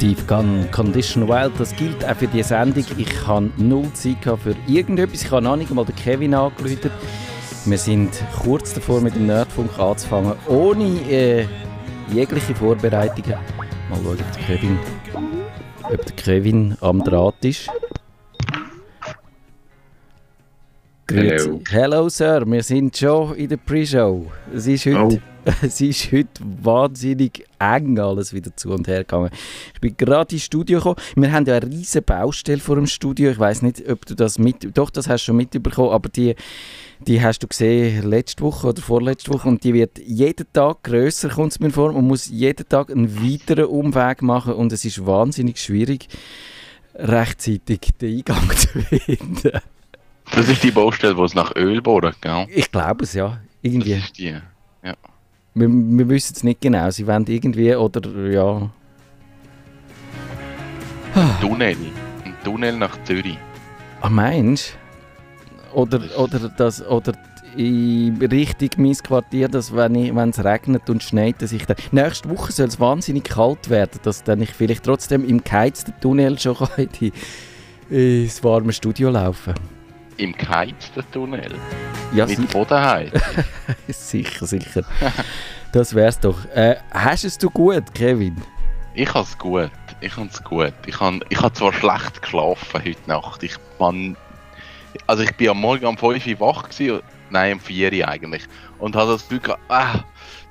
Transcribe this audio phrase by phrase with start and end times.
[0.00, 2.84] Steve Gunn, Condition Wild, das gilt auch für diese Sendung.
[2.96, 5.22] Ich habe null Zeit für irgendetwas.
[5.22, 6.90] Ich habe noch nicht mal den Kevin angerufen.
[7.66, 8.10] Wir sind
[8.42, 11.46] kurz davor, mit dem Nerdfunk anzufangen, ohne äh,
[12.10, 13.38] jegliche Vorbereitungen.
[13.90, 14.78] Mal schauen, ob der Kevin,
[15.82, 17.68] ob der Kevin am Draht ist.
[21.10, 21.50] Grüezi.
[21.68, 22.44] Hello, Sir.
[22.46, 24.30] Wir sind schon in der Pre-Show.
[24.54, 25.50] Es ist heute, oh.
[25.62, 26.28] es ist heute
[26.62, 29.30] wahnsinnig eng alles wieder zu und her gegangen.
[29.74, 30.96] Ich bin gerade ins Studio gekommen.
[31.16, 33.30] Wir haben ja eine riesige Baustelle vor dem Studio.
[33.30, 34.76] Ich weiß nicht, ob du das mit...
[34.76, 36.36] Doch, das hast du schon mitbekommen, aber die,
[37.00, 41.28] die hast du gesehen letzte Woche oder vorletzte Woche und die wird jeden Tag grösser,
[41.28, 41.92] kommt es mir vor.
[41.92, 46.06] Man muss jeden Tag einen weiteren Umweg machen und es ist wahnsinnig schwierig,
[46.94, 49.60] rechtzeitig den Eingang zu finden.
[50.34, 52.46] Das ist die Baustelle, wo es nach Öl bohrt, gell?
[52.54, 53.38] Ich glaube es, ja.
[53.62, 53.94] Irgendwie.
[53.94, 54.36] Das ist die,
[54.82, 54.94] ja.
[55.54, 56.90] Wir, wir wissen es nicht genau.
[56.90, 58.70] Sie wollen irgendwie, oder, ja...
[61.14, 61.76] Ein Tunnel.
[62.24, 63.36] Ein Tunnel nach Zürich.
[64.00, 64.78] Ah, meinst
[65.74, 67.12] Oder, oder, das, oder
[67.56, 71.76] in Richtung mein Quartier, dass wenn, es regnet und schneit, dass ich dann...
[71.90, 76.38] Nächste Woche soll es wahnsinnig kalt werden, dass dann ich vielleicht trotzdem im geheizten Tunnel
[76.38, 77.12] schon in die,
[77.90, 79.79] ins warme Studio laufen kann
[80.20, 81.54] im geheizten Tunnel.
[82.12, 82.52] Ja, Mit sicher.
[82.52, 83.20] Bodenheizung.
[83.88, 84.82] sicher, sicher.
[85.72, 86.44] Das wär's doch.
[86.54, 88.36] Äh, hast es du gut, Kevin?
[88.94, 89.70] Ich habe es gut.
[90.00, 90.74] Ich habe es gut.
[90.86, 93.42] Ich habe ich hab zwar schlecht geschlafen heute Nacht.
[93.42, 94.16] Ich man,
[95.06, 98.42] also ich bin am Morgen um 5 Uhr wach gewesen, nein, um 4 Uhr eigentlich.
[98.78, 100.00] Und habe das Gefühl gehabt, ah,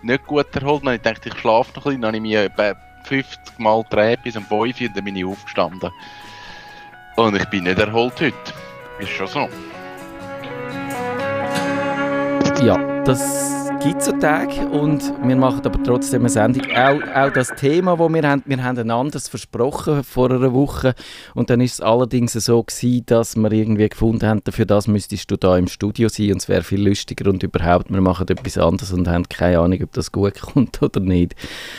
[0.02, 0.84] nicht gut erholt.
[0.88, 2.02] Ich dachte, ich schlafe noch ein bisschen.
[2.02, 5.16] Dann habe ich mich etwa 50 Mal gedreht bis um 5 Uhr und dann bin
[5.16, 5.92] ich aufgestanden.
[7.18, 8.54] Und ich bin nicht erholt heute.
[9.00, 9.50] Ist schon so.
[12.62, 16.70] Ja, das gibt so Tage und wir machen aber trotzdem eine Sendung.
[16.76, 20.96] Auch, auch das Thema, das wir haben, wir haben ein anderes versprochen vor einer Woche
[21.34, 25.32] und dann ist es allerdings so gewesen, dass wir irgendwie gefunden haben, dafür das müsstest
[25.32, 28.58] du da im Studio sein und es wäre viel lustiger und überhaupt, wir machen etwas
[28.58, 31.36] anderes und haben keine Ahnung, ob das gut kommt oder nicht.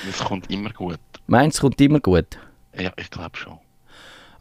[0.08, 0.98] Es kommt immer gut.
[1.26, 2.38] Meinst du, es kommt immer gut?
[2.78, 3.58] Ja, ich glaube schon.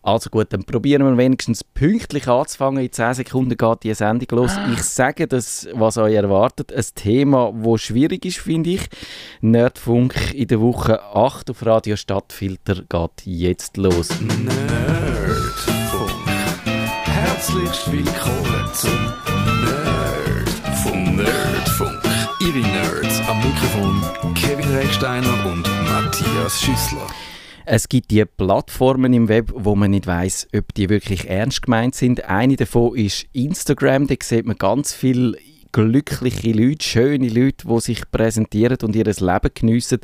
[0.02, 2.84] Also gut, dann probieren wir wenigstens pünktlich anzufangen.
[2.84, 4.52] In 10 Sekunden geht die Sendung los.
[4.56, 4.70] Ah.
[4.74, 6.72] Ich sage das, was euch erwartet.
[6.74, 8.88] Ein Thema, das schwierig ist, finde ich.
[9.42, 14.10] Nerdfunk in der Woche 8 auf Radio Stadtfilter geht jetzt los.
[14.22, 14.70] Nerdfunk.
[17.04, 18.92] Herzlich willkommen zum
[19.66, 20.50] Nerd
[20.84, 22.02] vom Nerdfunk.
[22.42, 24.02] Ihre Nerds am Mikrofon
[24.34, 27.08] Kevin Recksteiner und Matthias Schüssler.
[27.72, 31.94] Es gibt die Plattformen im Web, wo man nicht weiß, ob die wirklich ernst gemeint
[31.94, 32.26] sind.
[32.26, 34.08] Eine davon ist Instagram.
[34.08, 35.38] Da sieht man ganz viele
[35.72, 40.00] glückliche Leute, schöne Leute, die sich präsentieren und ihr Leben geniessen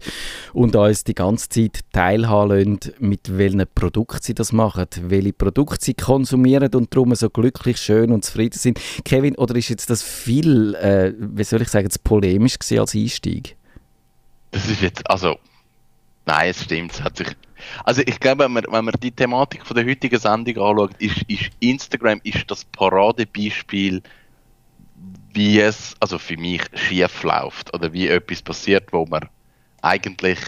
[0.53, 5.83] und uns die ganze Zeit teilhaben lassen, mit welchen Produkten sie das machen, welche Produkte
[5.83, 8.79] sie konsumieren und darum so glücklich, schön und zufrieden sind.
[9.05, 13.55] Kevin, oder ist jetzt das viel, äh, wie soll ich sagen, polemisch als Einstieg?
[14.51, 15.39] Das ist jetzt, also
[16.25, 16.93] Nein, es stimmt.
[16.93, 17.27] Es hat sich,
[17.83, 21.21] also ich glaube, wenn man, wenn man die Thematik von der heutigen Sendung anschaut, ist,
[21.27, 24.01] ist Instagram ist das Paradebeispiel,
[25.33, 29.27] wie es, also für mich, schief läuft oder wie etwas passiert, wo man
[29.81, 30.39] eigentlich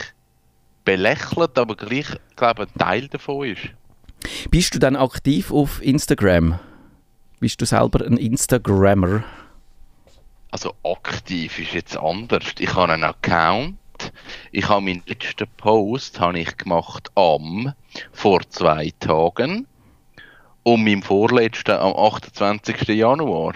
[0.85, 3.69] belächelt, aber gleich, glaube ein Teil davon ist.
[4.50, 6.59] Bist du dann aktiv auf Instagram?
[7.39, 9.24] Bist du selber ein Instagrammer?
[10.50, 12.44] Also aktiv ist jetzt anders.
[12.57, 13.78] Ich habe einen Account
[14.51, 17.73] ich habe meinen letzten Post habe ich gemacht am
[18.11, 19.67] vor zwei Tagen
[20.63, 22.87] und meinen vorletzten am 28.
[22.89, 23.53] Januar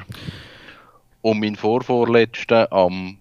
[1.22, 3.18] und meinen vorvorletzten am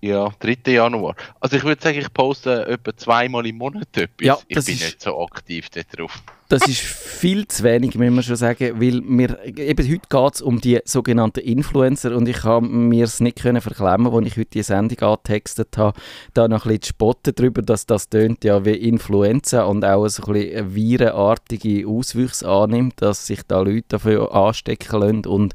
[0.00, 0.72] ja, 3.
[0.72, 1.16] Januar.
[1.40, 4.26] Also ich würde sagen, ich poste etwa zweimal im Monat etwas.
[4.26, 6.22] Ja, ich bin nicht so aktiv darauf.
[6.50, 10.40] Das ist viel zu wenig, muss man schon sagen, weil wir, eben heute geht es
[10.40, 14.48] um die sogenannten Influencer und ich kann mir es nicht können verklemmen, als ich heute
[14.54, 16.00] die Sendung angetextet habe,
[16.32, 20.08] da noch ein bisschen zu spotten darüber, dass das tönt ja wie Influenza und auch
[20.08, 25.52] so ein bisschen virenartige Auswüchse annimmt, dass sich da Leute dafür anstecken lassen und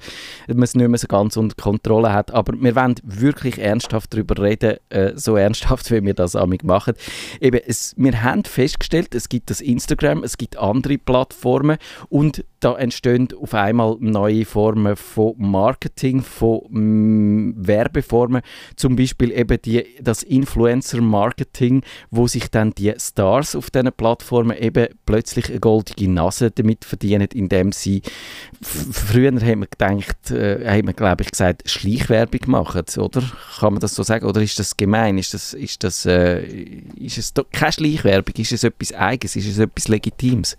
[0.48, 2.32] man es nicht mehr so ganz unter Kontrolle hat.
[2.36, 6.94] Aber wir wollen wirklich ernsthaft darüber reden, äh, so ernsthaft, wie wir das amig machen.
[7.42, 11.78] Eben, es, wir haben festgestellt, es gibt das Instagram, es gibt andere andere Plattformen
[12.10, 18.42] und da entstehen auf einmal neue Formen von Marketing, von mm, Werbeformen,
[18.76, 24.88] zum Beispiel eben die, das Influencer-Marketing, wo sich dann die Stars auf diesen Plattformen eben
[25.06, 28.02] plötzlich eine goldige Nase damit verdienen, indem sie
[28.62, 33.24] früher haben wir gedacht, äh, haben wir glaube ich gesagt, Schleichwerbung machen, oder?
[33.60, 34.26] Kann man das so sagen?
[34.26, 35.18] Oder ist das gemein?
[35.18, 36.44] Ist das, ist das, äh,
[36.96, 38.36] ist es keine Schleichwerbung?
[38.38, 39.36] Ist es etwas Eigenes?
[39.36, 40.56] Ist es etwas Legitimes?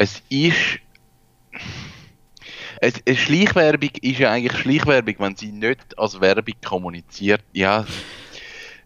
[0.00, 0.80] Es ist.
[2.80, 7.42] Es, es Schleichwerbung ist ja eigentlich Schleichwerbung, wenn sie nicht als Werbung kommuniziert.
[7.52, 7.84] Ja,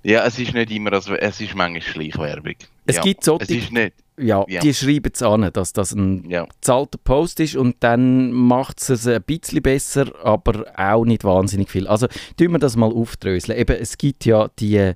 [0.03, 2.57] ja es ist nicht immer, also es ist manchmal Schleichwerbung.
[2.87, 3.95] Es ja, gibt so es ist nicht.
[4.17, 6.47] Ja, ja, die schreiben es an, dass das ein ja.
[6.61, 11.87] zahlter Post ist und dann macht es ein bisschen besser, aber auch nicht wahnsinnig viel.
[11.87, 13.59] Also tun wir das mal aufdröseln.
[13.59, 14.95] Eben, es gibt ja die äh,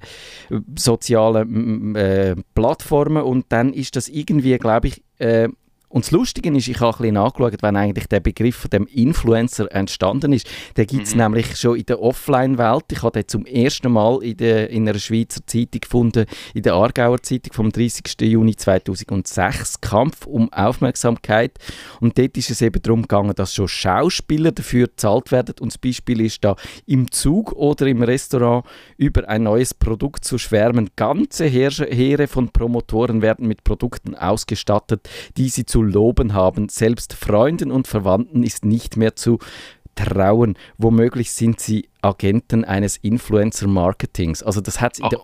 [0.77, 5.49] sozialen äh, Plattformen und dann ist das irgendwie, glaube ich, äh,
[5.89, 8.87] und das Lustige ist, ich habe ein bisschen nachgeschaut, wenn eigentlich der Begriff von dem
[8.87, 10.47] Influencer entstanden ist.
[10.77, 11.23] Den gibt es mhm.
[11.23, 12.85] nämlich schon in der Offline-Welt.
[12.93, 16.75] Ich habe den zum ersten Mal in, der, in einer Schweizer Zeitung gefunden, in der
[16.75, 18.03] Aargauer Zeitung vom 30.
[18.21, 21.59] Juni 2006, Kampf um Aufmerksamkeit.
[22.01, 25.55] Und dort ist es eben darum gegangen, dass schon Schauspieler dafür bezahlt werden.
[25.61, 28.67] Und das Beispiel ist da im Zug oder im Restaurant
[28.99, 30.91] über ein neues Produkt zu schwärmen.
[30.97, 35.09] Ganze Heere von Promotoren werden mit Produkten ausgestattet,
[35.39, 36.69] die sie zu zu loben haben.
[36.69, 39.39] Selbst Freunden und Verwandten ist nicht mehr zu
[39.95, 40.57] trauen.
[40.77, 44.43] Womöglich sind sie Agenten eines Influencer-Marketings.
[44.43, 45.21] Also das hat es in, der,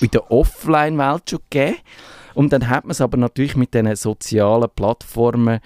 [0.00, 1.76] in der Offline-Welt schon gegeben.
[2.34, 5.60] Und dann hat man es aber natürlich mit den sozialen Plattformen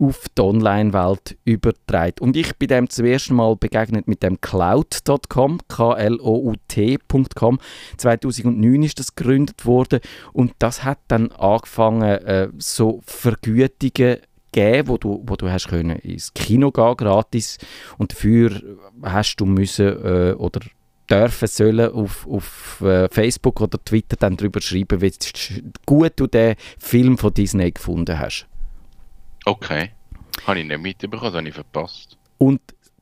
[0.00, 2.16] auf die Online-Welt übertragen.
[2.20, 7.58] Und ich bin dem zum ersten Mal begegnet mit dem Cloud.com, K-L-O-U-T.com.
[7.98, 10.00] 2009 ist das gegründet worden
[10.32, 14.18] und das hat dann angefangen, äh, so Vergütungen
[14.52, 17.58] geben, wo du, wo du hast können ins Kino gehen gratis
[17.98, 18.60] und dafür
[19.02, 20.60] hast du müssen äh, oder
[21.10, 25.12] dürfen sollen auf, auf äh, Facebook oder Twitter dann darüber schreiben, wie
[25.84, 28.49] gut du den Film von Disney gefunden hast.
[29.44, 29.90] Okay.
[30.46, 32.16] Habe ich nicht mitbekommen, das habe ich verpasst.
[32.38, 32.60] Und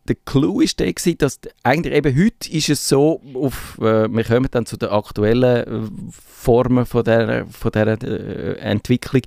[0.09, 4.49] der Clou war der, dass eigentlich eben heute ist es so, auf, äh, wir kommen
[4.51, 9.23] dann zu den aktuellen äh, Formen von dieser, von dieser äh, Entwicklung.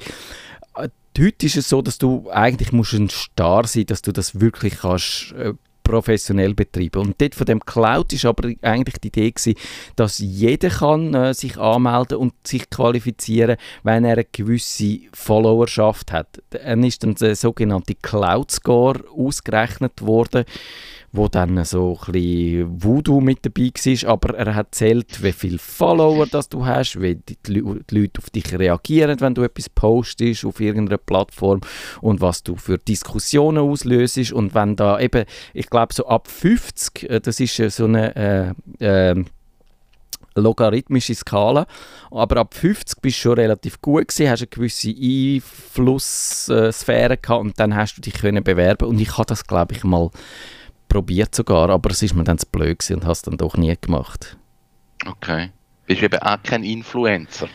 [0.75, 4.39] Äh, heute ist es so, dass du eigentlich musst ein Star sein, dass du das
[4.39, 5.53] wirklich kannst äh,
[5.91, 7.01] professionell betreiben.
[7.01, 9.55] Und dort von dem Cloud ist aber eigentlich die Idee gewesen,
[9.95, 16.41] dass jeder kann äh, sich anmelden und sich qualifizieren, wenn er eine gewisse Followerschaft hat.
[16.51, 20.45] Dann ist dann der sogenannte Cloud Score ausgerechnet worden
[21.13, 25.57] wo dann so ein bisschen Voodoo mit dabei war, aber er hat zählt, wie viele
[25.57, 30.45] Follower das du hast, wie die, die Leute auf dich reagieren, wenn du etwas postest
[30.45, 31.61] auf irgendeiner Plattform
[32.01, 37.09] und was du für Diskussionen auslöst und wenn da eben, ich glaube so ab 50,
[37.09, 39.25] äh, das ist so eine äh, äh,
[40.35, 41.65] logarithmische Skala.
[42.09, 47.59] Aber ab 50 bist du schon relativ gut gewesen, hast eine gewisse Einflusssphäre gehabt und
[47.59, 50.09] dann hast du dich können bewerben und ich habe das glaube ich mal
[50.91, 53.73] probiert sogar, aber es ist mir dann zu blöd und habe es dann doch nie
[53.79, 54.35] gemacht.
[55.05, 55.49] Okay.
[55.85, 57.47] Bist eben auch kein Influencer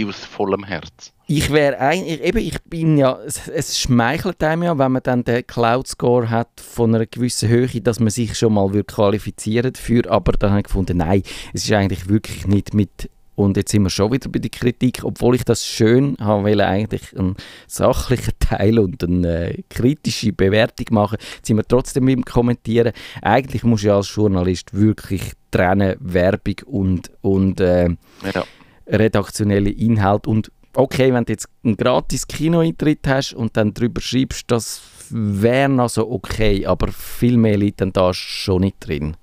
[0.00, 1.12] aus vollem Herz?
[1.26, 5.22] Ich wäre eigentlich, eben, ich bin ja, es, es, schmeichelt einem ja, wenn man dann
[5.22, 10.32] den Cloud-Score hat von einer gewissen Höhe, dass man sich schon mal qualifizieren dafür, aber
[10.32, 13.90] dann habe ich gefunden, nein, es ist eigentlich wirklich nicht mit und jetzt sind wir
[13.90, 17.36] schon wieder bei der Kritik, obwohl ich das schön habe, will eigentlich einen
[17.68, 22.92] sachlichen Teil und eine äh, kritische Bewertung machen, sind wir trotzdem beim Kommentieren.
[23.22, 28.44] Eigentlich muss ja als Journalist wirklich trennen Werbung und, und äh, ja.
[28.88, 34.50] redaktionelle Inhalt und okay, wenn du jetzt einen gratis Kinoeintritt hast und dann darüber schreibst,
[34.50, 39.16] das wäre also okay, aber viel mehr liegt dann da schon nicht drin.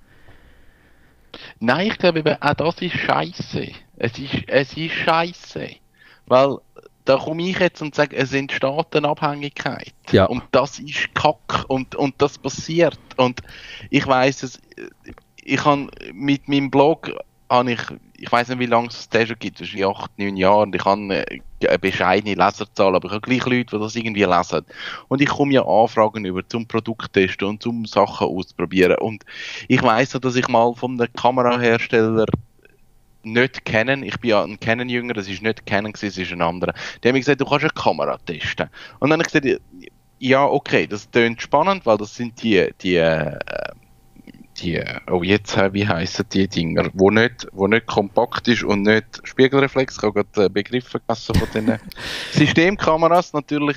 [1.60, 3.68] Nein, ich glaube eben, auch das ist scheiße.
[3.96, 5.68] Es ist, es ist scheiße.
[6.26, 6.58] Weil
[7.04, 9.94] da komme ich jetzt und sage, es sind Staatenabhängigkeit.
[10.10, 10.26] Ja.
[10.26, 12.98] Und das ist Kack und, und das passiert.
[13.16, 13.40] Und
[13.90, 14.60] ich weiß es,
[15.42, 17.12] ich habe mit meinem Blog
[17.48, 17.80] habe ich,
[18.16, 20.84] ich weiß nicht, wie lange es das schon gibt, wahrscheinlich acht, neun Jahre, und ich
[20.84, 24.62] habe eine bescheidene Leserzahl, aber ich habe gleich Leute, die das irgendwie lesen.
[25.06, 28.96] Und ich komme ja Anfragen über zum Produkttesten und zum Sachen ausprobieren.
[28.98, 29.24] Und
[29.68, 32.26] ich weiß ja, dass ich mal von einem Kamerahersteller
[33.26, 36.72] nicht kennen, ich bin ja ein Canon-Jünger, das ist nicht Canon, es ist ein anderer.
[37.02, 38.70] Die haben mir gesagt, du kannst eine Kamera testen.
[39.00, 39.62] Und dann habe ich gesagt,
[40.18, 43.38] ja, okay, das klingt spannend, weil das sind die, die äh,
[44.58, 49.20] die, oh jetzt, wie heissen die Dinger, wo nicht, wo nicht kompakt ist und nicht
[49.24, 51.78] Spiegelreflex, ich habe gerade Begriffe vergessen von den
[52.32, 53.76] Systemkameras natürlich.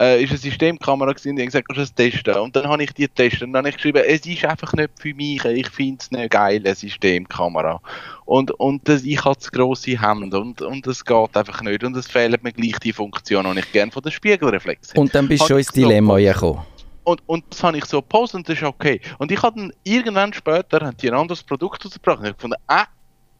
[0.00, 2.34] Äh, ist eine Systemkamera gewesen, die gesagt, kannst du es testen.
[2.36, 4.90] Und dann habe ich die getestet und dann habe ich geschrieben, es ist einfach nicht
[4.98, 7.80] für mich, ich finde es nicht geil, eine Systemkamera.
[8.24, 11.96] Und, und das, ich habe zu grosse Hände und, und es geht einfach nicht und
[11.96, 15.00] es fehlt mir gleich die Funktion, die ich gerne von der Spiegelreflex hätte.
[15.00, 16.60] Und dann bist du schon ins Dilemma gekommen.
[17.04, 19.00] Und, und das habe ich so gepostet und das ist okay.
[19.18, 22.56] Und ich habe dann irgendwann später haben die ein anderes Produkt rausgebracht und ich gefunden,
[22.68, 22.86] ah,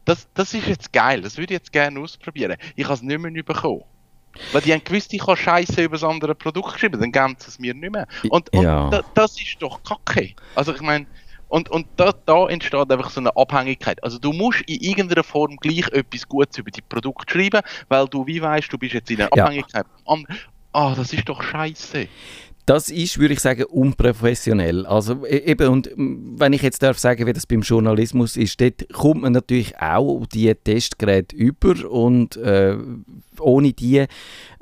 [0.05, 2.57] das, das ist jetzt geil, das würde ich jetzt gerne ausprobieren.
[2.75, 3.83] Ich habe es nicht mehr bekommen.
[4.51, 7.47] Weil die haben gewusst, ich habe Scheiße über das andere Produkt geschrieben, dann geben sie
[7.47, 8.07] es mir nicht mehr.
[8.29, 8.89] Und, und ja.
[8.89, 10.33] da, das ist doch kacke.
[10.55, 11.05] Also ich meine,
[11.49, 14.01] und, und da, da, entsteht einfach so eine Abhängigkeit.
[14.03, 18.25] Also du musst in irgendeiner Form gleich etwas Gutes über die Produkte schreiben, weil du
[18.25, 19.43] wie weißt, du bist jetzt in einer ja.
[19.43, 19.85] Abhängigkeit.
[20.71, 22.07] Ah, das ist doch scheiße
[22.71, 24.85] das ist, würde ich sagen, unprofessionell.
[24.85, 28.87] Also e, eben, und wenn ich jetzt darf sagen, wie das beim Journalismus ist, dort
[28.93, 32.77] kommt man natürlich auch die Testgeräte über und äh,
[33.41, 34.05] ohne die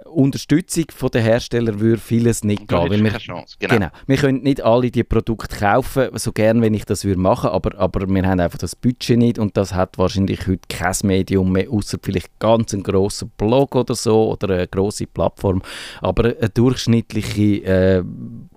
[0.05, 2.89] Unterstützung von den Herstellern würde vieles nicht gehen.
[2.89, 3.73] Weil wir, Chance, genau.
[3.73, 3.87] genau.
[4.07, 7.77] Wir können nicht alle die Produkte kaufen, so gern, wenn ich das würde machen, aber,
[7.77, 11.69] aber wir haben einfach das Budget nicht und das hat wahrscheinlich heute kein Medium mehr,
[11.69, 15.61] außer vielleicht ganz ein grosser Blog oder so oder eine grosse Plattform.
[16.01, 18.03] Aber eine durchschnittliche äh,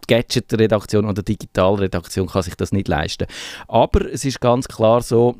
[0.08, 3.26] Gadget-Redaktion oder Digitalredaktion kann sich das nicht leisten.
[3.68, 5.36] Aber es ist ganz klar so,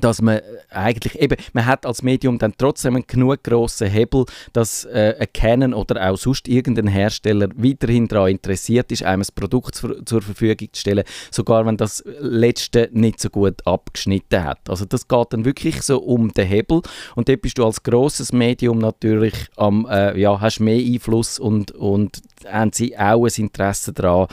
[0.00, 4.84] dass man eigentlich eben, man hat als Medium dann trotzdem einen genug grossen Hebel, dass
[4.84, 9.74] äh, ein Canon oder auch sonst irgendein Hersteller weiterhin daran interessiert ist, einem ein Produkt
[9.74, 14.68] zur, zur Verfügung zu stellen, sogar wenn das letzte nicht so gut abgeschnitten hat.
[14.68, 16.82] Also das geht dann wirklich so um den Hebel
[17.14, 21.72] und dort bist du als grosses Medium natürlich am, äh, ja, hast mehr Einfluss und,
[21.72, 24.28] und haben sie auch ein Interesse daran,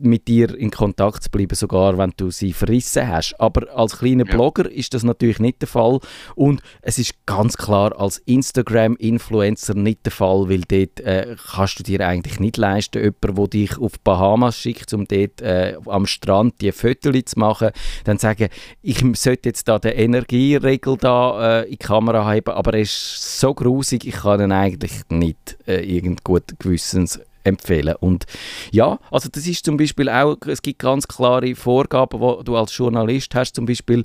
[0.00, 3.34] mit dir in Kontakt zu bleiben, sogar wenn du sie verrissen hast.
[3.38, 4.32] Aber als kleiner ja.
[4.32, 6.00] Blogger ist das natürlich nicht der Fall
[6.34, 11.82] und es ist ganz klar als Instagram-Influencer nicht der Fall, weil dort äh, kannst du
[11.82, 16.60] dir eigentlich nicht leisten, jemanden, der dich auf Bahamas schickt, um dort äh, am Strand
[16.60, 17.70] die Fotos zu machen,
[18.04, 18.48] dann sagen,
[18.80, 23.40] ich sollte jetzt da den Energieregel da äh, in die Kamera haben, aber er ist
[23.40, 27.94] so grusig, ich kann ihn eigentlich nicht äh, irgend guten Gewissens empfehlen.
[28.00, 28.24] Und
[28.70, 32.76] ja, also das ist zum Beispiel auch, es gibt ganz klare Vorgaben, wo du als
[32.76, 34.04] Journalist hast, zum Beispiel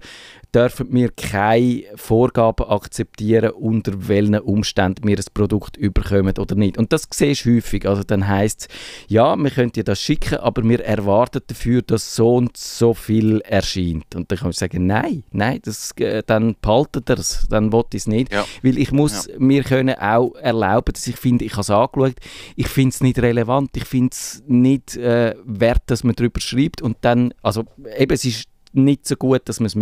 [0.54, 6.77] dürfen wir keine Vorgaben akzeptieren, unter welchen Umständen wir das Produkt überkommen oder nicht.
[6.77, 7.88] Und das siehst du häufig.
[7.88, 8.68] Also dann heisst es,
[9.08, 13.42] ja, wir können dir das schicken, aber wir erwarten dafür, dass so und so viel
[13.42, 14.16] erscheint.
[14.16, 17.84] Und dann kann ich sagen, nein, nein, das, äh, dann behaltet er es, dann will
[17.92, 18.34] ich es nicht.
[18.34, 18.46] Ja.
[18.63, 19.34] Weil ich muss ja.
[19.39, 22.16] mir können auch erlauben, dass ich finde, ich habe es angeschaut,
[22.56, 26.82] ich finde es nicht relevant, ich finde es nicht äh, wert, dass man darüber schreibt
[26.82, 27.66] und dann, also
[27.98, 29.75] eben, es ist nicht so gut, dass man es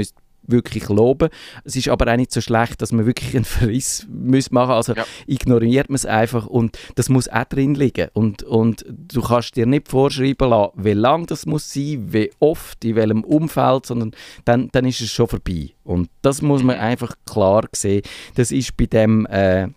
[0.47, 1.29] wirklich loben.
[1.63, 4.93] Es ist aber auch nicht so schlecht, dass man wirklich einen Verriss muss machen Also
[4.93, 5.05] ja.
[5.27, 8.09] ignoriert man es einfach und das muss auch drin liegen.
[8.13, 12.83] Und, und du kannst dir nicht vorschreiben lassen, wie lang das muss sein, wie oft,
[12.85, 14.11] in welchem Umfeld, sondern
[14.45, 15.71] dann, dann ist es schon vorbei.
[15.83, 18.01] Und das muss man einfach klar sehen.
[18.35, 19.25] Das ist bei dem...
[19.27, 19.69] Äh,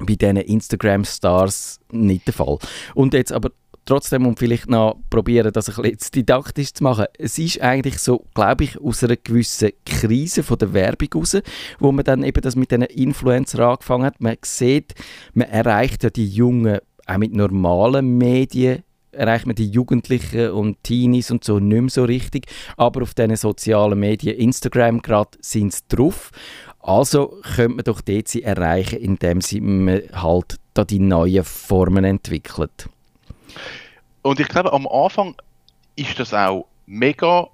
[0.00, 2.58] bei diesen Instagram-Stars nicht der Fall.
[2.94, 3.50] Und jetzt aber
[3.88, 8.24] trotzdem, um vielleicht noch probieren, das ein bisschen didaktisch zu machen, es ist eigentlich so,
[8.34, 11.38] glaube ich, aus einer gewissen Krise von der Werbung raus,
[11.78, 14.20] wo man dann eben das mit diesen Influencer angefangen hat.
[14.20, 14.94] Man sieht,
[15.34, 21.30] man erreicht ja die Jungen auch mit normalen Medien erreicht man die Jugendlichen und Teenies
[21.30, 22.46] und so nicht mehr so richtig.
[22.76, 26.30] Aber auf diesen sozialen Medien, Instagram gerade, sind sie drauf.
[26.78, 29.60] Also könnte man doch dort sie erreichen, indem sie
[30.12, 32.88] halt da die neuen Formen entwickelt.
[34.22, 35.36] Und ich glaube, am Anfang
[35.96, 37.48] ist das auch mega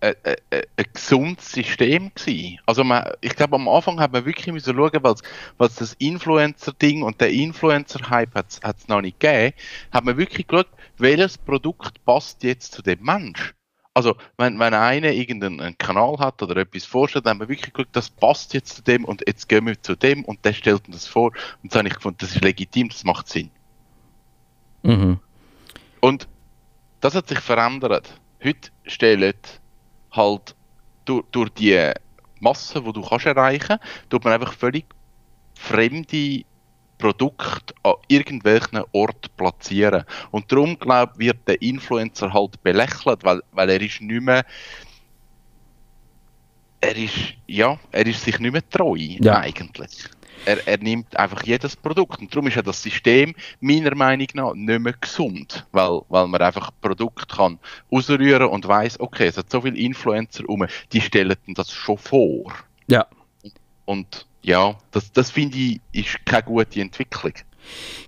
[0.00, 2.58] ein, ein, ein gesundes System gewesen.
[2.66, 7.02] Also man, ich glaube, am Anfang hat man wirklich müssen schauen, weil es das Influencer-Ding
[7.02, 9.54] und der Influencer-Hype hat es noch nicht gegeben,
[9.92, 13.54] hat man wirklich geschaut, welches Produkt passt jetzt zu dem Mensch.
[13.92, 17.88] Also, wenn, wenn einer irgendeinen Kanal hat oder etwas vorstellt, dann haben wir wirklich geschaut,
[17.92, 20.96] das passt jetzt zu dem und jetzt gehen wir zu dem und der stellt uns
[20.96, 23.50] das vor und dann habe ich gefunden, das ist legitim, das macht Sinn.
[24.82, 25.18] Mhm.
[26.00, 26.28] Und
[27.00, 28.20] das hat sich verändert.
[28.42, 29.34] Heute stellen
[30.12, 30.54] halt
[31.04, 31.92] durch, durch die
[32.40, 34.86] Masse, die du kannst erreichen, tut man einfach völlig
[35.54, 36.44] fremde
[36.98, 40.04] Produkte an irgendwelchen Ort platzieren.
[40.30, 44.44] Und darum, glaube ich, wird der Influencer halt belächelt, weil, weil er ist nicht mehr
[46.80, 49.38] er ist, ja, er ist sich nicht mehr treu, ja.
[49.38, 50.08] eigentlich
[50.44, 52.20] er, er nimmt einfach jedes Produkt.
[52.20, 56.40] Und darum ist ja das System meiner Meinung nach nicht mehr gesund, weil, weil man
[56.40, 57.58] einfach Produkt kann
[57.90, 62.52] ausrühren und weiß, okay, es hat so viele Influencer um, die stellen das schon vor.
[62.86, 63.06] Ja.
[63.84, 67.34] Und ja, das, das finde ich, ist keine gute Entwicklung.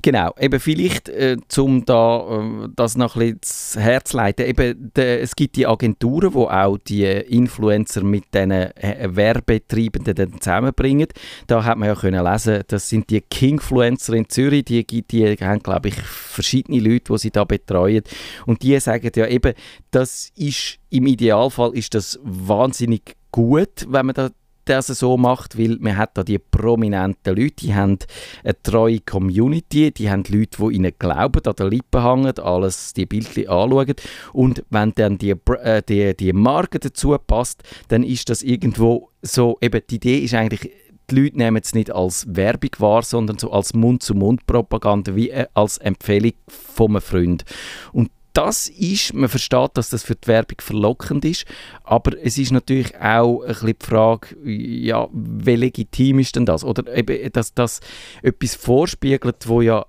[0.02, 5.20] Genau, eben vielleicht, äh, um da, äh, das noch ein bisschen Herz leiten, eben, de,
[5.20, 11.08] es gibt die Agenturen, die auch die Influencer mit diesen äh, Werbetreibenden zusammenbringen.
[11.46, 15.62] Da hat man ja können lesen, das sind die Kingfluencer in Zürich, die, die haben,
[15.62, 18.02] glaube ich, verschiedene Leute, die sie da betreuen.
[18.46, 19.54] Und die sagen ja eben,
[19.90, 24.30] das ist, im Idealfall ist das wahnsinnig gut, wenn man da
[24.64, 27.98] das so macht, weil man hat da die prominenten Leute, die haben
[28.44, 33.06] eine treue Community, die haben Leute, die ihnen glauben, an der Lippe hängen, alles die
[33.06, 33.94] Bildchen anschauen
[34.32, 39.58] und wenn dann die, äh, die, die Marke dazu passt, dann ist das irgendwo so,
[39.60, 40.70] eben die Idee ist eigentlich,
[41.10, 45.78] die Leute nehmen es nicht als Werbung wahr, sondern so als Mund-zu-Mund-Propaganda, wie äh, als
[45.78, 47.44] Empfehlung von einem Freund.
[47.92, 51.44] Und das ist, man versteht, dass das für die Werbung verlockend ist,
[51.84, 56.64] aber es ist natürlich auch ein bisschen die Frage, ja, wie legitim ist denn das?
[56.64, 57.80] Oder eben, dass das
[58.22, 59.84] etwas vorspiegelt, wo ja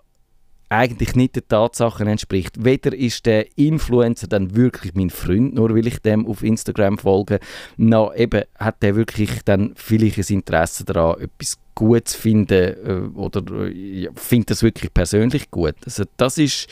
[0.73, 2.65] eigentlich nicht den Tatsachen entspricht.
[2.65, 7.39] Weder ist der Influencer dann wirklich mein Freund, nur weil ich dem auf Instagram folge,
[7.77, 13.17] noch eben hat der wirklich dann vielleicht ein Interesse daran, etwas gut zu finden äh,
[13.17, 15.75] oder äh, ja, findet das wirklich persönlich gut.
[15.85, 16.67] Also das ist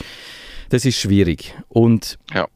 [0.72, 1.54] das ist schwierig.
[1.68, 2.48] Und ja.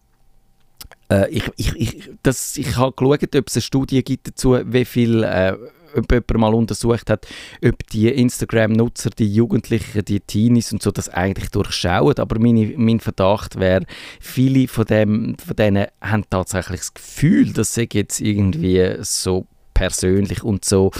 [1.09, 4.85] äh, ich, ich, ich, das, ich habe geschaut, ob es eine Studie gibt dazu, wie
[4.85, 5.53] viel äh,
[5.97, 7.27] ob jemand mal untersucht hat,
[7.63, 12.17] ob die Instagram-Nutzer, die Jugendlichen, die Teenies und so das eigentlich durchschauen.
[12.17, 13.85] Aber meine, mein Verdacht wäre,
[14.19, 20.43] viele von, dem, von denen haben tatsächlich das Gefühl, dass sie jetzt irgendwie so persönlich
[20.43, 20.91] und so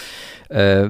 [0.50, 0.90] äh,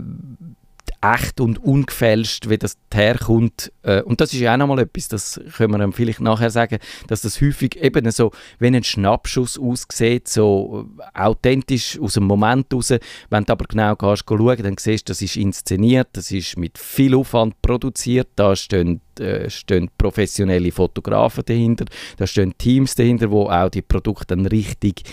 [1.13, 3.71] echt und ungefälscht, wie das herkommt.
[3.83, 7.21] Äh, und das ist ja auch nochmal etwas, das können wir vielleicht nachher sagen, dass
[7.21, 12.93] das häufig eben so, wenn ein Schnappschuss aussieht, so authentisch aus dem Moment raus,
[13.29, 16.77] wenn du aber genau gehst, schauen, dann siehst du, das ist inszeniert, das ist mit
[16.77, 21.85] viel Aufwand produziert, da stehen äh, stehen professionelle Fotografen dahinter,
[22.17, 25.03] da stehen Teams dahinter, wo auch die Produkte dann richtig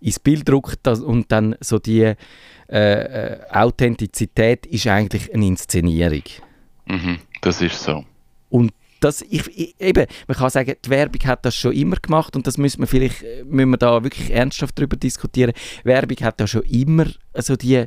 [0.00, 2.14] ins Bild drucken und dann so die äh,
[2.70, 6.22] äh, Authentizität ist eigentlich eine Inszenierung.
[6.86, 8.04] Mhm, das ist so.
[8.50, 12.34] Und das, ich, ich, eben, man kann sagen, die Werbung hat das schon immer gemacht
[12.34, 15.52] und das müssen wir vielleicht, äh, müssen wir da wirklich ernsthaft darüber diskutieren.
[15.84, 17.84] Werbung hat da schon immer also die,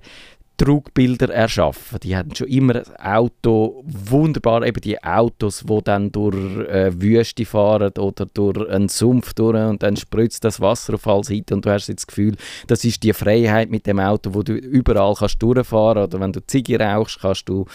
[0.62, 2.00] Trugbilder erschaffen.
[2.04, 6.36] Die hatten schon immer ein Auto, wunderbar, eben die Autos, die dann durch
[6.68, 11.24] äh, Wüste fahren oder durch einen Sumpf durch und dann spritzt das Wasser auf alle
[11.24, 12.36] Seiten und du hast jetzt das Gefühl,
[12.68, 16.46] das ist die Freiheit mit dem Auto, wo du überall kannst durchfahren oder wenn du
[16.46, 17.66] Ziege rauchst, kannst du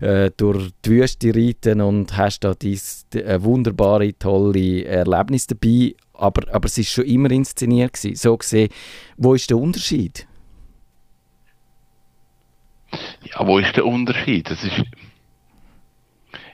[0.00, 5.96] äh, durch die Wüste reiten und hast da dieses äh, wunderbare, tolle Erlebnis dabei.
[6.12, 8.14] Aber, aber es ist schon immer inszeniert gewesen.
[8.14, 8.68] So gesehen,
[9.16, 10.27] wo ist der Unterschied?
[13.22, 14.50] Ja, wo ist der Unterschied?
[14.50, 14.82] Das ist,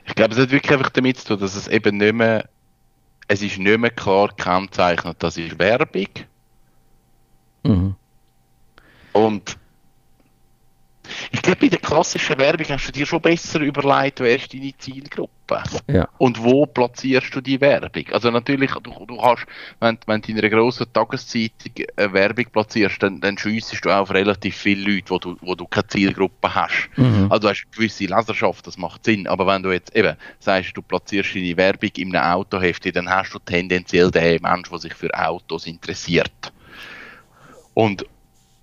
[0.06, 2.48] ich glaube, es hat wirklich einfach damit zu tun, dass es eben nicht mehr,
[3.28, 6.08] es ist nicht mehr klar gekennzeichnet, das ist Werbung.
[7.62, 7.94] Mhm.
[9.12, 9.56] Und
[11.30, 14.76] ich glaube, bei der klassischen Werbung hast du dir schon besser überlegt, wer ist deine
[14.78, 15.62] Zielgruppe.
[15.88, 16.08] Ja.
[16.18, 18.04] Und wo platzierst du die Werbung?
[18.12, 19.46] Also natürlich, du, du hast,
[19.80, 24.10] wenn, wenn du in einer grossen Tageszeitung eine Werbung platzierst, dann, dann schiessest du auf
[24.12, 26.88] relativ viele Leute, wo du, wo du keine Zielgruppe hast.
[26.96, 27.26] Mhm.
[27.30, 29.26] Also du hast eine gewisse Leserschaft, das macht Sinn.
[29.26, 33.32] Aber wenn du jetzt eben sagst, du platzierst deine Werbung in einem Autoheft, dann hast
[33.32, 36.52] du tendenziell den Menschen, der sich für Autos interessiert.
[37.74, 38.06] Und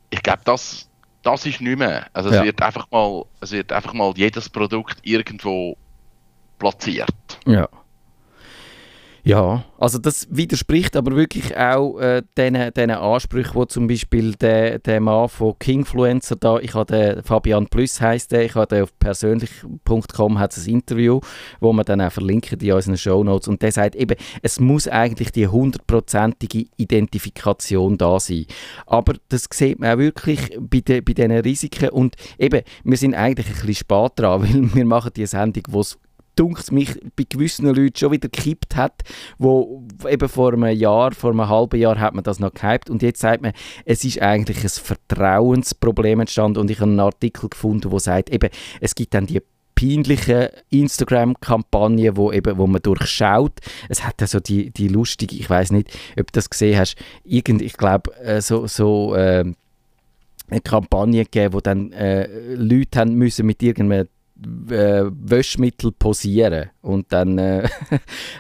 [0.10, 0.90] ich glaube, das
[1.24, 2.08] das ist nicht mehr.
[2.14, 2.44] Also es, ja.
[2.44, 5.78] wird einfach mal, es wird einfach mal jedes Produkt irgendwo
[6.60, 7.40] platziert.
[7.46, 7.68] Ja.
[9.24, 14.80] Ja, also das widerspricht aber wirklich auch äh, diesen, diesen Ansprüchen, wo zum Beispiel der,
[14.80, 20.40] der Mann von Kingfluencer da, ich habe Fabian Plus heißt der, ich habe auf persönlich.com
[20.40, 21.20] hat ein Interview,
[21.60, 23.48] wo man dann auch verlinken in unseren Show Notes.
[23.48, 28.46] Und der sagt eben, es muss eigentlich die hundertprozentige Identifikation da sein.
[28.88, 31.90] Aber das sieht man auch wirklich bei, de, bei diesen Risiken.
[31.90, 35.82] Und eben, wir sind eigentlich ein bisschen spät dran, weil wir machen die Sendung, wo
[35.82, 36.00] es
[36.36, 39.02] dunkt mich bei gewissen Leuten schon wieder gekippt hat,
[39.38, 43.02] wo eben vor einem Jahr, vor einem halben Jahr hat man das noch gehypt und
[43.02, 43.54] jetzt sagt man,
[43.86, 48.50] es ist eigentlich ein Vertrauensproblem entstanden und ich habe einen Artikel gefunden, wo sagt, eben,
[48.80, 49.42] es gibt dann die
[49.76, 53.60] peinliche Instagram-Kampagne, wo, wo man durchschaut.
[53.90, 55.90] Es hat also die, die lustige, ich weiß nicht,
[56.20, 59.44] ob du das gesehen hast, irgend, ich glaube, äh, so, so äh,
[60.50, 64.08] eine Kampagne gegeben, wo dann äh, Leute haben müssen mit irgendeinem
[64.70, 66.70] äh, Wäschmittel posieren.
[66.82, 67.68] Und dann äh,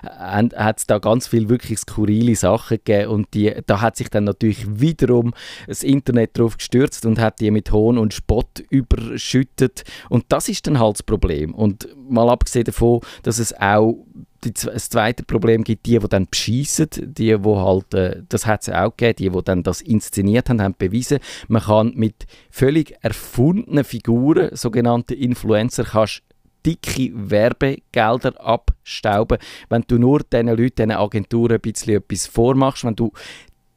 [0.03, 3.11] hat es da ganz viel wirklich skurrile Sachen gegeben.
[3.11, 5.33] Und die, da hat sich dann natürlich wiederum
[5.67, 9.83] das Internet drauf gestürzt und hat die mit Hohn und Spott überschüttet.
[10.09, 11.53] Und das ist dann halt das Problem.
[11.53, 14.05] Und mal abgesehen davon, dass es auch
[14.43, 18.63] die, das zweite Problem gibt die, die dann beschießen, die, die halt, äh, das hat
[18.63, 22.95] es auch gegeben, die, die dann das inszeniert haben, haben bewiesen, man kann mit völlig
[23.01, 26.23] erfundenen Figuren, sogenannte Influencer, kannst
[26.65, 29.37] dicke Werbegelder abstauben,
[29.69, 33.11] wenn du nur diesen Leuten, diesen Agenturen ein bisschen etwas vormachst, wenn du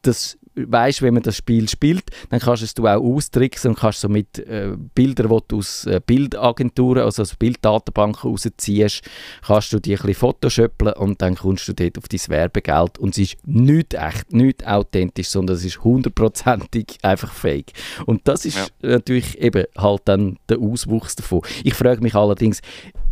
[0.03, 4.01] das weißt, wenn man das Spiel spielt, dann kannst du es auch austricksen und kannst
[4.01, 9.03] so mit äh, Bildern, die du aus äh, Bildagenturen, also aus Bilddatenbanken rausziehst,
[9.47, 13.11] kannst du die ein bisschen photoshopeln und dann kommst du dort auf dein Werbegeld und
[13.11, 17.73] es ist nicht echt, nicht authentisch, sondern es ist hundertprozentig einfach fake.
[18.07, 18.89] Und das ist ja.
[18.91, 21.43] natürlich eben halt dann der Auswuchs davon.
[21.65, 22.61] Ich frage mich allerdings,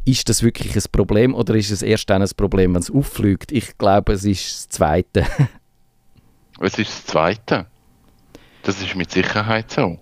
[0.04, 3.52] ist das wirklich ein Problem oder ist es erst dann ein Problem, wenn es auffliegt?
[3.52, 5.24] Ich glaube, es ist das Zweite.
[6.60, 7.66] Es ist das Zweite.
[8.62, 9.98] Das ist mit Sicherheit so.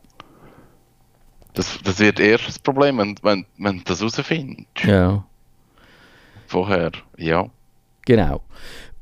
[1.55, 4.69] Das, das wird erst das Problem, wenn, wenn, wenn du das herausfindest.
[4.85, 5.25] Ja.
[6.47, 7.49] Vorher, ja.
[8.05, 8.43] Genau.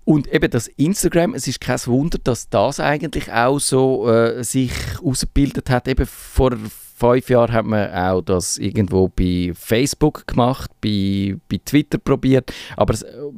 [0.05, 4.73] Und eben das Instagram, es ist kein Wunder, dass das eigentlich auch so äh, sich
[5.05, 6.57] ausgebildet hat, eben vor
[6.99, 12.53] fünf Jahren hat man auch das irgendwo bei Facebook gemacht, bei, bei Twitter probiert.
[12.77, 12.95] Aber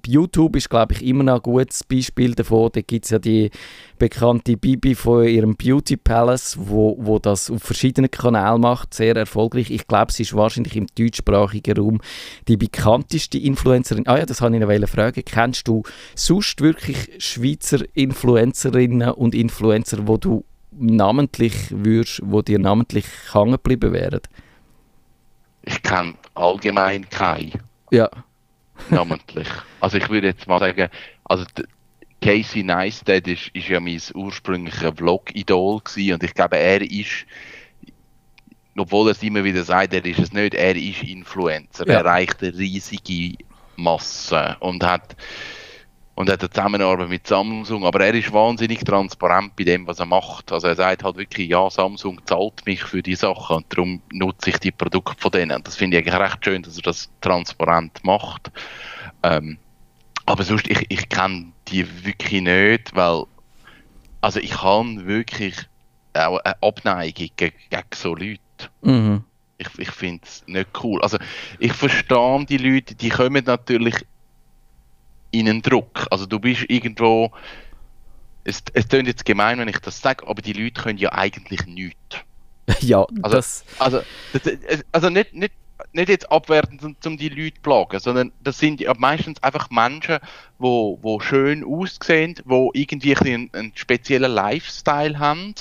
[0.06, 2.70] YouTube ist, glaube ich, immer noch ein gutes Beispiel davon.
[2.72, 3.50] Da gibt es ja die
[3.98, 9.70] bekannte Bibi von ihrem Beauty Palace, wo, wo das auf verschiedenen Kanälen macht, sehr erfolgreich.
[9.70, 12.00] Ich glaube, sie ist wahrscheinlich im deutschsprachigen Raum
[12.48, 14.06] die bekannteste Influencerin.
[14.06, 15.22] Ah ja, das habe ich noch fragen.
[15.24, 15.82] Kennst du
[16.14, 23.92] sonst wirklich Schweizer Influencerinnen und Influencer, wo du namentlich würdest, wo dir namentlich hängen geblieben
[23.92, 24.20] wären?
[25.62, 27.52] Ich kenne allgemein keine.
[27.90, 28.08] Ja.
[28.88, 29.48] namentlich.
[29.82, 30.90] Also ich würde jetzt mal sagen,
[31.24, 31.46] also
[32.20, 35.80] Casey Neistat ist, ist ja mein ursprünglicher Vlog-Idol
[36.12, 37.24] und ich glaube, er ist,
[38.76, 41.86] obwohl er es immer wieder sagt, er ist es nicht, er ist Influencer.
[41.86, 41.94] Ja.
[41.94, 43.42] Er erreicht eine riesige
[43.76, 45.16] Masse und hat
[46.14, 50.06] und hat eine Zusammenarbeit mit Samsung, aber er ist wahnsinnig transparent bei dem, was er
[50.06, 50.52] macht.
[50.52, 54.50] Also er sagt halt wirklich, ja, Samsung zahlt mich für die Sachen und darum nutze
[54.50, 55.56] ich die Produkte von denen.
[55.56, 58.50] Und das finde ich eigentlich recht schön, dass er das transparent macht.
[59.22, 59.58] Ähm,
[60.26, 63.24] aber sonst, ich, ich kenne die wirklich nicht, weil
[64.20, 65.56] also ich habe wirklich
[66.14, 68.40] auch eine Abneigung gegen, gegen so Leute.
[68.82, 69.24] Mhm.
[69.58, 71.00] Ich, ich finde es nicht cool.
[71.02, 71.18] Also
[71.58, 73.94] ich verstehe die Leute, die kommen natürlich
[75.30, 76.06] in einen Druck.
[76.10, 77.30] Also du bist irgendwo,
[78.44, 81.66] es, es klingt jetzt gemein, wenn ich das sage, aber die Leute können ja eigentlich
[81.66, 82.16] nichts.
[82.80, 83.64] ja, also, das...
[83.78, 84.00] Also,
[84.92, 85.52] also nicht, nicht,
[85.92, 89.70] nicht jetzt abwertend, um, um die Leute zu plagen, sondern das sind ja meistens einfach
[89.70, 90.18] Menschen,
[90.58, 95.54] wo, wo schön aussehen, wo irgendwie einen, einen speziellen Lifestyle haben,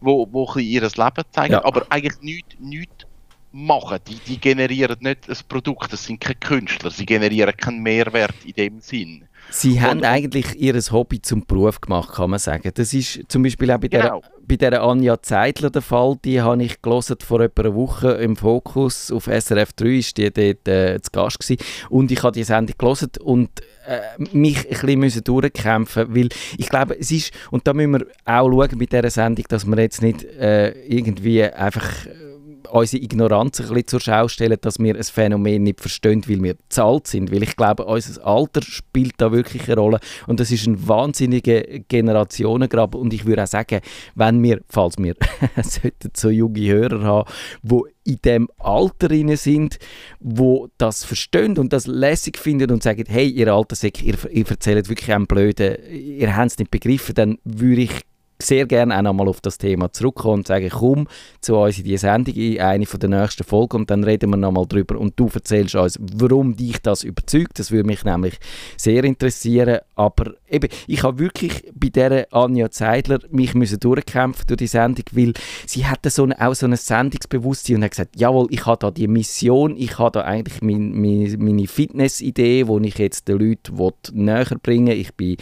[0.00, 1.64] wo, wo ein ihr Leben zeigen, ja.
[1.64, 3.06] aber eigentlich nichts, nichts
[3.52, 3.98] machen.
[4.08, 8.52] Die, die generieren nicht ein Produkt, das sind keine Künstler, sie generieren keinen Mehrwert in
[8.52, 9.24] dem Sinn.
[9.50, 12.70] Sie und, haben eigentlich ihr Hobby zum Beruf gemacht, kann man sagen.
[12.74, 14.20] Das ist zum Beispiel auch bei genau.
[14.20, 16.16] der, bei der Anja Zeitler der Fall.
[16.24, 20.30] Die habe ich gelesen vor etwa einer Woche im Fokus auf SRF 3, ist die
[20.30, 21.62] dort äh, zu Gast gewesen.
[21.88, 23.50] Und ich habe die Sendung gelesen und
[23.86, 24.00] äh,
[24.32, 28.78] mich ein bisschen durchkämpfen weil ich glaube, es ist, und da müssen wir auch schauen
[28.78, 32.06] bei dieser Sendung, dass wir jetzt nicht äh, irgendwie einfach
[32.70, 36.56] unsere Ignoranz ein bisschen zur Schau stellen, dass wir ein Phänomen nicht verstehen, weil wir
[36.68, 37.32] zahlt sind.
[37.32, 41.62] Weil ich glaube, unser Alter spielt da wirklich eine Rolle und das ist ein wahnsinniger
[41.88, 43.80] Generationengraben und ich würde auch sagen,
[44.14, 45.14] wenn wir, falls wir
[46.14, 47.30] so junge Hörer haben,
[47.62, 49.78] wo in dem Alter sind,
[50.18, 54.88] wo das verstehen und das lässig finden und sagen, hey, ihr Säcke, ihr, ihr erzählt
[54.88, 58.00] wirklich einen Blöden, ihr habt es nicht begriffen, dann würde ich
[58.42, 61.08] sehr gerne auch nochmal auf das Thema zurückkommen und sagen, komm
[61.40, 64.36] zu uns in die Sendung, in eine von der nächsten Folgen und dann reden wir
[64.36, 67.58] nochmal drüber und du erzählst uns, warum dich das überzeugt.
[67.58, 68.38] Das würde mich nämlich
[68.76, 69.78] sehr interessieren.
[69.94, 75.04] Aber eben, ich habe wirklich bei dieser Anja Zeidler mich müssen durchkämpfen durch die Sendung,
[75.12, 75.32] weil
[75.66, 78.90] sie hatte so eine, auch so ein Sendungsbewusstsein und hat gesagt, jawohl, ich habe da
[78.90, 83.90] die Mission, ich habe da eigentlich mein, mein, meine Fitnessidee, die ich jetzt den Leuten
[84.12, 85.00] näher bringen will.
[85.00, 85.36] Ich bin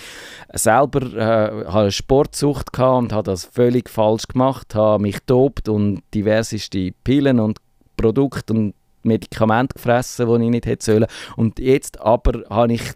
[0.52, 5.68] selber, äh, habe eine Sportsucht gehabt, und habe das völlig falsch gemacht, habe mich tobt
[5.68, 7.59] und diverseste Pillen und
[7.96, 11.07] Produkte und Medikamente gefressen, die ich nicht hätte sollen.
[11.37, 12.92] Und jetzt aber habe ich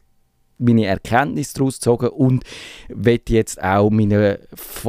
[0.58, 2.44] meine Erkenntnis daraus gezogen und
[2.88, 4.38] will jetzt auch meiner,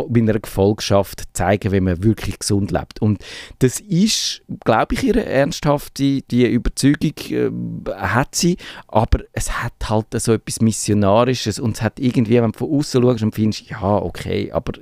[0.10, 3.02] meiner Gefolgschaft zeigen, wie man wirklich gesund lebt.
[3.02, 3.23] Und
[3.60, 7.49] das ist, glaube ich, ihre ernsthafte die Überzeugung äh,
[7.95, 12.58] hat sie, aber es hat halt so etwas Missionarisches und es hat irgendwie, wenn du
[12.58, 14.73] von außen schaust und findest, ja, okay, aber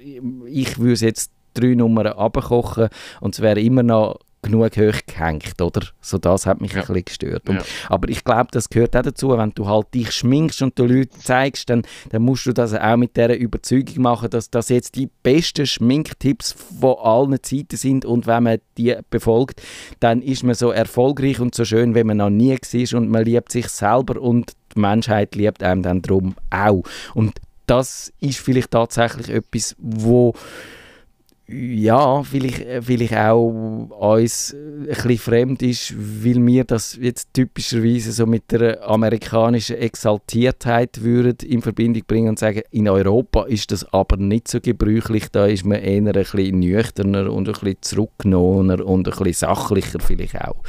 [0.46, 2.90] ich würde jetzt drei Nummern abkochen
[3.20, 5.82] und es wäre immer noch genug hoch gehängt, oder?
[6.02, 6.82] So das hat mich ja.
[6.82, 7.50] ein bisschen gestört.
[7.50, 7.64] Und, ja.
[7.90, 11.20] Aber ich glaube, das gehört auch dazu, wenn du halt dich schminkst und den Leuten
[11.20, 15.10] zeigst, dann, dann musst du das auch mit der Überzeugung machen, dass das jetzt die
[15.24, 19.62] besten Schminktipps von allen Zeiten sind und wenn man die befolgt,
[20.00, 23.26] dann ist man so erfolgreich und so schön, wie man noch nie war und man
[23.26, 26.84] liebt sich selber und die Menschheit liebt einem dann drum auch.
[27.14, 27.34] Und
[27.68, 30.34] das ist vielleicht tatsächlich etwas, wo
[31.52, 33.48] ja, vielleicht, äh, vielleicht auch
[33.90, 41.02] uns ein bisschen fremd ist, weil wir das jetzt typischerweise so mit der amerikanischen Exaltiertheit
[41.02, 45.46] würden in Verbindung bringen und sagen, in Europa ist das aber nicht so gebräuchlich, da
[45.46, 50.40] ist man eher ein bisschen nüchterner und ein bisschen zurückgenommener und ein bisschen sachlicher vielleicht
[50.40, 50.64] auch.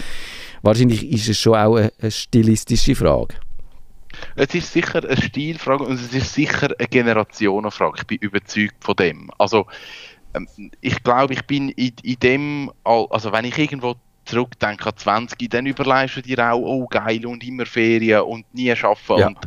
[0.63, 3.35] Wahrscheinlich ist es schon auch eine, stilistische Frage.
[4.37, 7.99] Es ist sicher eine Stilfrage und es ist sicher eine Generationenfrage.
[7.99, 9.31] Ich bin überzeugt von dem.
[9.39, 9.67] Also
[10.81, 15.67] ich glaube, ich bin in, in dem, also wenn ich irgendwo zurückdenke an 20, dann
[15.67, 19.27] überlegst du dir auch, oh geil und immer Ferien und nie arbeiten ja.
[19.27, 19.39] und,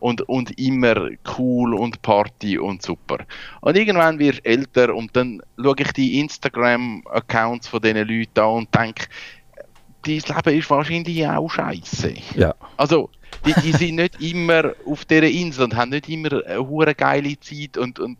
[0.00, 3.18] und, und immer cool und Party und super.
[3.60, 8.50] Und irgendwann wirst du älter und dann schaue ich die Instagram-Accounts von diesen Leuten an
[8.50, 9.06] und denke,
[10.02, 12.14] dein Leben ist wahrscheinlich auch scheiße.
[12.36, 12.54] Ja.
[12.76, 13.10] Also,
[13.46, 17.78] die, die sind nicht immer auf dieser Insel und haben nicht immer eine geile Zeit
[17.78, 18.18] und, und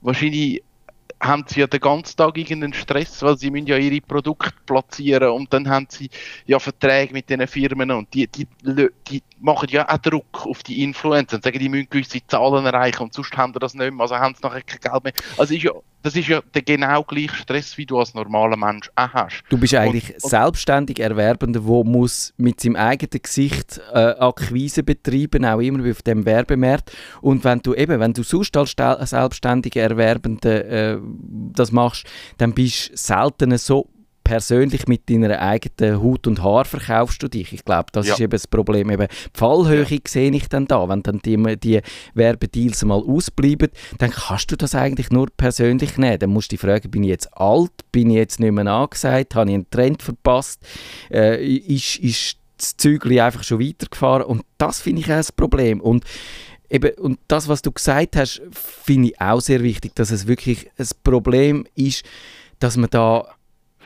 [0.00, 0.62] wahrscheinlich
[1.20, 5.30] haben sie ja den ganzen Tag irgendeinen Stress, weil sie müssen ja ihre Produkte platzieren
[5.30, 6.10] und dann haben sie
[6.46, 8.46] ja Verträge mit den Firmen und die, die,
[9.08, 13.02] die machen ja auch Druck auf die Influencer und sagen, die müssen gewisse Zahlen erreichen
[13.02, 15.12] und sonst haben sie das nicht mehr, also haben sie nachher kein Geld mehr.
[15.36, 15.72] Also ist ja,
[16.08, 19.42] das ist ja der genau gleiche Stress, wie du als normaler Mensch auch hast.
[19.50, 24.82] Du bist eigentlich und, und selbstständig Erwerbender, der muss mit seinem eigenen Gesicht äh, Akquise
[24.82, 26.92] betreiben, auch immer auf dem Werbemarkt.
[27.20, 28.74] Und wenn du eben, wenn du sonst als
[29.10, 30.98] selbstständiger Erwerbender äh,
[31.52, 32.06] das machst,
[32.38, 33.90] dann bist du selten so
[34.28, 37.54] persönlich mit deiner eigenen Haut und Haar verkaufst du dich.
[37.54, 38.12] Ich glaube, das ja.
[38.12, 38.90] ist eben das Problem.
[38.90, 39.98] Eben die Fallhöhe ja.
[40.06, 40.86] sehe ich dann da.
[40.86, 41.80] Wenn dann die, die
[42.12, 46.18] Werbedeals mal ausbleiben, dann kannst du das eigentlich nur persönlich nehmen.
[46.18, 49.34] Dann musst du dich fragen, bin ich jetzt alt, bin ich jetzt nicht mehr angesagt,
[49.34, 50.60] habe ich einen Trend verpasst,
[51.10, 55.80] äh, ist, ist das Zügel einfach schon weitergefahren und das finde ich auch das Problem.
[55.80, 56.04] Und
[56.70, 60.70] Eben, und das, was du gesagt hast, finde ich auch sehr wichtig, dass es wirklich
[60.76, 62.04] ein Problem ist,
[62.58, 63.26] dass man da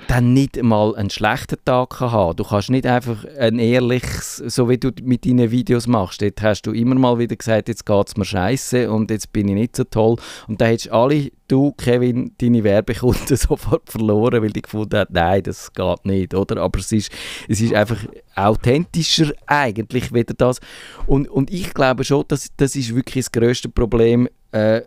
[0.09, 4.79] dann nicht mal einen schlechten Tag haben Du kannst nicht einfach ein ehrliches, so wie
[4.79, 8.17] du mit deinen Videos machst, dort hast du immer mal wieder gesagt, jetzt geht es
[8.17, 10.17] mir scheiße und jetzt bin ich nicht so toll.
[10.49, 15.43] Und da hättest alle, du, Kevin, deine Werbekunden sofort verloren, weil die gefunden haben, nein,
[15.43, 16.63] das geht nicht, oder?
[16.63, 17.11] Aber es ist,
[17.49, 17.99] es ist einfach
[18.35, 20.61] authentischer eigentlich wieder das.
[21.07, 24.83] Und, und ich glaube schon, dass das ist wirklich das grösste Problem äh,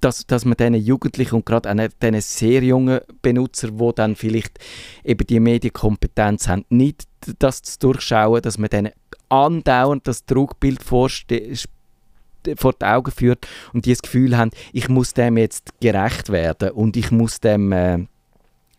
[0.00, 4.58] dass, dass man diesen Jugendlichen und gerade diesen sehr jungen Benutzer, die dann vielleicht
[5.04, 7.04] eben die Medienkompetenz haben, nicht
[7.38, 8.92] das zu durchschauen, dass man denen
[9.28, 15.36] andauernd das Trugbild vor die Augen führt und die das Gefühl haben, ich muss dem
[15.36, 18.06] jetzt gerecht werden und ich muss dem äh,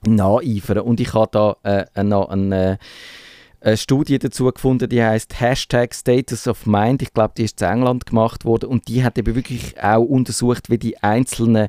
[0.05, 0.79] nacheifern.
[0.79, 1.29] Und ich habe
[1.63, 2.77] da äh, noch einen äh,
[3.59, 7.01] eine Studie dazu gefunden, die heißt Hashtag Status of Mind.
[7.01, 10.69] Ich glaube, die ist in England gemacht worden und die hat eben wirklich auch untersucht,
[10.69, 11.67] wie die einzelnen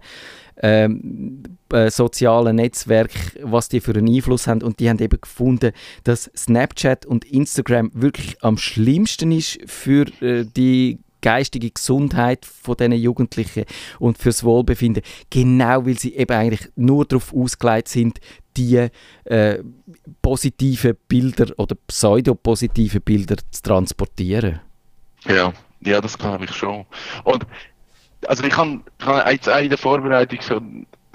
[0.61, 5.73] ähm, äh, sozialen Netzwerke, was die für einen Einfluss haben und die haben eben gefunden,
[6.05, 12.93] dass Snapchat und Instagram wirklich am schlimmsten ist für äh, die geistige Gesundheit von diesen
[12.93, 13.65] Jugendlichen
[13.99, 18.21] und fürs Wohlbefinden, genau weil sie eben eigentlich nur darauf ausgelegt sind,
[18.59, 18.89] die
[19.25, 19.63] äh,
[20.21, 24.61] positiven Bilder oder pseudopositive Bilder zu transportieren.
[25.27, 26.85] Ja, ja, das glaube ich schon.
[27.25, 27.47] Und
[28.27, 28.83] also ich habe
[29.31, 30.61] jetzt in der Vorbereitung so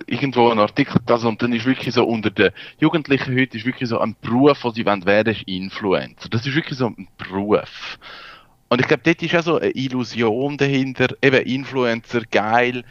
[0.07, 3.89] irgendwo einen Artikel gelesen und dann ist wirklich so unter den Jugendlichen heute ist wirklich
[3.89, 6.29] so ein Beruf, den sie werden, werden ist Influencer.
[6.29, 7.99] Das ist wirklich so ein Beruf.
[8.69, 12.83] Und ich glaube, dort ist auch so eine Illusion dahinter, eben Influencer, geil,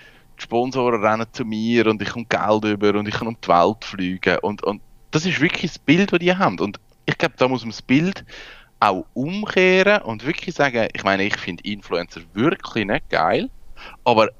[0.42, 3.84] Sponsoren rennen zu mir und ich komme Geld über und ich kann um die Welt
[3.84, 4.38] fliegen.
[4.42, 6.58] Und, und das ist wirklich das Bild, das die haben.
[6.58, 8.24] Und ich glaube, da muss man das Bild
[8.80, 13.48] auch umkehren und wirklich sagen, ich meine, ich finde Influencer wirklich nicht geil,
[14.04, 14.30] aber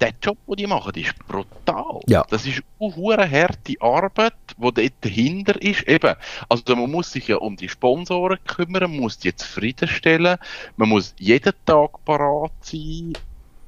[0.00, 2.00] der Job, den die machen, ist brutal.
[2.06, 2.24] Ja.
[2.30, 5.88] Das ist eine harte Arbeit, die dort dahinter ist.
[5.88, 6.14] Eben,
[6.48, 10.38] also man muss sich ja um die Sponsoren kümmern, man muss die zufriedenstellen,
[10.76, 13.14] man muss jeden Tag parat sein,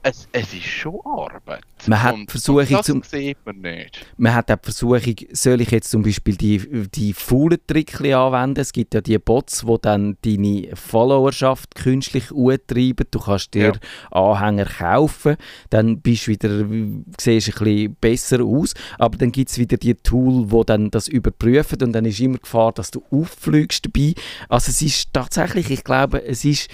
[0.02, 1.62] es, es ist schon Arbeit.
[1.86, 4.06] Man hat und, Versuchung und das zum, sieht man nicht.
[4.16, 8.60] Man hat auch die Versuchung, soll ich jetzt zum Beispiel die, die faulen Tricks anwenden?
[8.60, 13.06] Es gibt ja die Bots, die dann deine Followerschaft künstlich antreiben.
[13.10, 14.10] Du kannst dir ja.
[14.10, 15.36] Anhänger kaufen,
[15.70, 16.66] dann bist du wieder,
[17.18, 18.74] siehst ein bisschen besser aus.
[18.98, 22.38] Aber dann gibt es wieder die Tool, die dann das überprüfen und dann ist immer
[22.38, 24.14] Gefahr, dass du auffliegst dabei.
[24.48, 26.68] Also es ist tatsächlich, ich glaube, es ist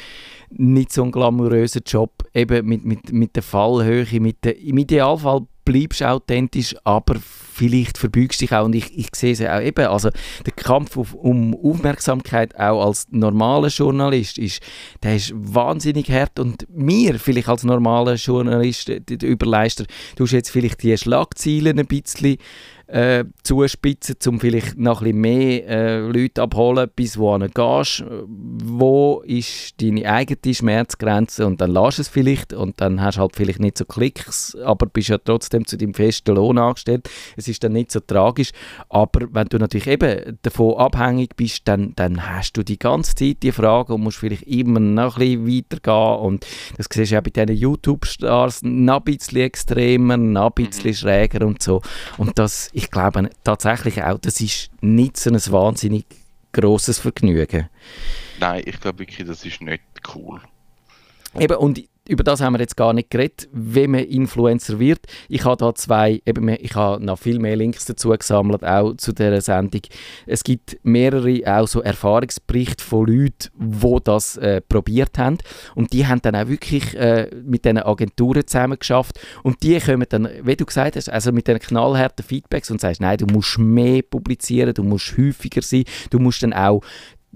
[0.51, 5.47] nicht so ein glamouröser Job, eben mit, mit, mit der Fallhöhe, mit der, im Idealfall
[5.65, 9.87] bleibst du authentisch, aber vielleicht verbügst dich auch und ich, ich sehe es auch eben,
[9.87, 10.11] also
[10.45, 14.63] der Kampf auf, um Aufmerksamkeit auch als normaler Journalist ist,
[15.03, 19.85] der ist wahnsinnig hart und mir vielleicht als normaler Journalist, der Überleister,
[20.17, 22.37] du hast jetzt vielleicht die Schlagzeilen ein bisschen
[22.89, 28.05] äh, zuspitzen, um vielleicht noch ein bisschen mehr äh, Leute abholen, bis wo du gehst.
[28.29, 33.35] Wo ist deine eigene Schmerzgrenze und dann lass es vielleicht und dann hast du halt
[33.35, 37.09] vielleicht nicht so Klicks, aber bist ja trotzdem zu deinem festen Lohn angestellt.
[37.37, 38.51] Es ist dann nicht so tragisch,
[38.89, 43.43] aber wenn du natürlich eben davon abhängig bist, dann, dann hast du die ganze Zeit
[43.43, 46.47] die Frage und musst vielleicht immer noch ein bisschen weitergehen und
[46.77, 50.95] das siehst du auch bei diesen YouTube-Stars noch ein bisschen extremer, noch ein bisschen mhm.
[50.95, 51.83] schräger und so
[52.17, 56.05] und das ich glaube tatsächlich auch, das ist nicht so ein wahnsinnig
[56.53, 57.71] grosses Vergnügen.
[58.39, 59.83] Nein, ich glaube wirklich, das ist nicht
[60.15, 60.43] cool.
[61.39, 65.01] Eben, und über das haben wir jetzt gar nicht geredet, wie man Influencer wird.
[65.29, 69.13] Ich habe da zwei, eben, ich habe noch viel mehr Links dazu gesammelt, auch zu
[69.13, 69.83] dieser Sendung.
[70.27, 75.39] Es gibt mehrere auch so Erfahrungsberichte von Leuten, die das äh, probiert haben
[75.75, 80.07] und die haben dann auch wirklich äh, mit diesen Agenturen zusammen geschafft und die kommen
[80.09, 83.59] dann, wie du gesagt hast, also mit den knallharten Feedbacks und sagst, nein, du musst
[83.59, 86.83] mehr publizieren, du musst häufiger sein, du musst dann auch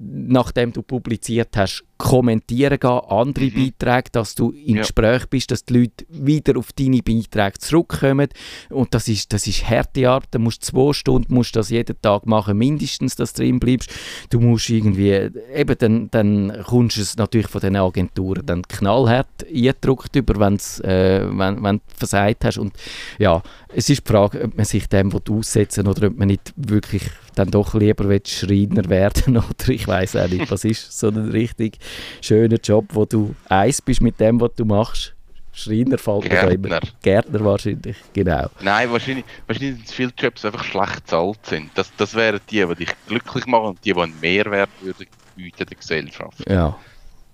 [0.00, 3.72] nachdem du publiziert hast, kommentieren gehen, andere mhm.
[3.78, 4.82] Beiträge, dass du im ja.
[4.82, 8.28] Gespräch bist, dass die Leute wieder auf deine Beiträge zurückkommen.
[8.70, 10.28] Und das ist, das ist harte Arbeit.
[10.32, 13.90] Du musst zwei Stunden musst das jeden Tag machen, mindestens, dass du drin bleibst.
[14.30, 19.46] Du musst irgendwie, eben, dann, dann kommst du es natürlich von den Agenturen dann knallhart
[19.46, 22.58] eingedruckt über, wenn's, äh, wenn, wenn du versagt hast.
[22.58, 22.74] Und
[23.18, 26.52] ja, es ist die Frage, ob man sich dem aussetzen will oder ob man nicht
[26.56, 27.02] wirklich
[27.34, 31.78] dann doch lieber Schreiner werden oder ich weiß auch nicht, was ist so richtig
[32.20, 35.14] schöner Job, wo du eins bist mit dem, was du machst.
[35.53, 36.81] Schreiner fällt Gärtner.
[37.03, 38.48] Gärtner wahrscheinlich, genau.
[38.61, 41.70] Nein, wahrscheinlich, wahrscheinlich sind viele Jobs einfach schlecht bezahlt sind.
[41.74, 45.66] Das, das wären die, die dich glücklich machen und die, die einen Mehrwert würden bieten
[45.66, 46.48] der Gesellschaft.
[46.48, 46.79] Ja,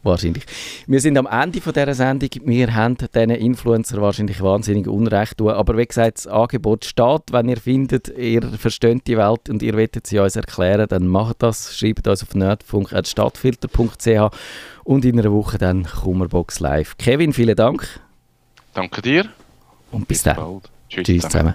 [0.06, 0.44] Wahrscheinlich.
[0.86, 2.28] Wir sind am Ende von dieser Sendung.
[2.44, 5.50] Wir haben diesen Influencer wahrscheinlich wahnsinnig Unrecht tun.
[5.50, 7.32] Aber wie gesagt, das Angebot steht.
[7.32, 11.42] Wenn ihr findet, ihr versteht die Welt und ihr wollt sie uns erklären, dann macht
[11.42, 11.76] das.
[11.76, 14.36] Schreibt uns auf nerdfunk.stadtfilter.ch
[14.84, 16.96] und in einer Woche dann Kummerbox live.
[16.98, 18.00] Kevin, vielen Dank.
[18.74, 19.24] Danke dir.
[19.90, 20.60] Und bis, bis dann.
[20.88, 21.54] Tschüss, Tschüss zusammen.